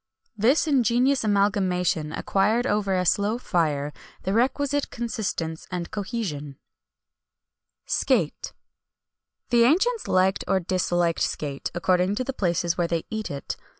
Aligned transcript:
This 0.35 0.65
ingenious 0.65 1.23
amalgamation 1.23 2.11
acquired 2.11 2.65
over 2.65 2.95
a 2.95 3.05
slow 3.05 3.37
fire 3.37 3.93
the 4.23 4.33
requisite 4.33 4.89
consistence 4.89 5.67
and 5.69 5.91
cohesion.[XXI 5.91 6.57
163] 8.09 8.23
SCATE. 8.25 8.53
The 9.51 9.63
ancients 9.63 10.07
liked 10.07 10.43
or 10.47 10.59
disliked 10.59 11.21
scate, 11.21 11.69
according 11.75 12.15
to 12.15 12.23
the 12.23 12.33
places 12.33 12.79
where 12.79 12.87
they 12.87 13.05
eat 13.11 13.29
it. 13.29 13.55